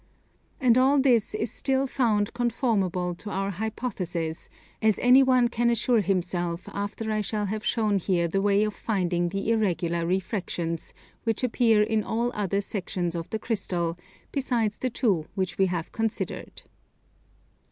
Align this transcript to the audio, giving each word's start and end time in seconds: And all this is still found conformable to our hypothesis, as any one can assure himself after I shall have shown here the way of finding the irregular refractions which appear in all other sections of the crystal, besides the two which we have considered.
And 0.59 0.79
all 0.79 0.99
this 0.99 1.35
is 1.35 1.51
still 1.51 1.85
found 1.85 2.33
conformable 2.33 3.13
to 3.13 3.29
our 3.29 3.51
hypothesis, 3.51 4.49
as 4.81 4.97
any 4.97 5.21
one 5.21 5.47
can 5.47 5.69
assure 5.69 6.01
himself 6.01 6.67
after 6.73 7.11
I 7.11 7.21
shall 7.21 7.45
have 7.45 7.63
shown 7.63 7.99
here 7.99 8.27
the 8.27 8.41
way 8.41 8.63
of 8.63 8.73
finding 8.73 9.29
the 9.29 9.51
irregular 9.51 10.07
refractions 10.07 10.95
which 11.23 11.43
appear 11.43 11.83
in 11.83 12.03
all 12.03 12.31
other 12.33 12.61
sections 12.61 13.13
of 13.13 13.29
the 13.29 13.37
crystal, 13.37 13.95
besides 14.31 14.79
the 14.79 14.89
two 14.89 15.27
which 15.35 15.59
we 15.59 15.67
have 15.67 15.91
considered. 15.91 16.63